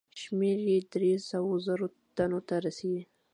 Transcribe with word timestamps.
شمېر 0.21 0.57
یې 0.67 0.77
دریو 0.91 1.19
سوو 1.29 1.51
زرو 1.65 1.87
تنو 2.15 2.39
ته 2.47 2.55
رسېدی. 2.65 3.03